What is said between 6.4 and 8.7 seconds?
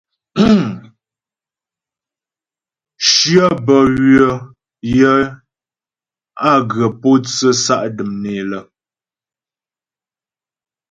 á ghə pǒtsə sa' dəm né lə.